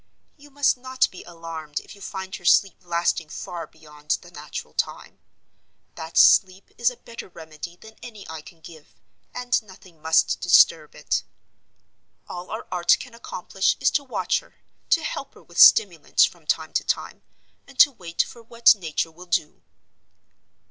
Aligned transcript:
You 0.35 0.49
must 0.49 0.77
not 0.77 1.07
be 1.11 1.23
alarmed 1.25 1.79
if 1.79 1.93
you 1.93 2.01
find 2.01 2.35
her 2.37 2.43
sleep 2.43 2.73
lasting 2.81 3.29
far 3.29 3.67
beyond 3.67 4.17
the 4.23 4.31
natural 4.31 4.73
time. 4.73 5.19
That 5.93 6.17
sleep 6.17 6.71
is 6.75 6.89
a 6.89 6.97
better 6.97 7.29
remedy 7.29 7.75
than 7.75 7.97
any 8.01 8.27
I 8.27 8.41
can 8.41 8.61
give, 8.61 8.95
and 9.31 9.61
nothing 9.61 10.01
must 10.01 10.41
disturb 10.41 10.95
it. 10.95 11.21
All 12.27 12.49
our 12.49 12.65
art 12.71 12.97
can 12.99 13.13
accomplish 13.13 13.77
is 13.79 13.91
to 13.91 14.03
watch 14.03 14.39
her, 14.39 14.55
to 14.89 15.03
help 15.03 15.35
her 15.35 15.43
with 15.43 15.59
stimulants 15.59 16.25
from 16.25 16.47
time 16.47 16.73
to 16.73 16.83
time, 16.83 17.21
and 17.67 17.77
to 17.77 17.91
wait 17.91 18.23
for 18.23 18.41
what 18.41 18.73
Nature 18.73 19.11
will 19.11 19.27
do." 19.27 19.61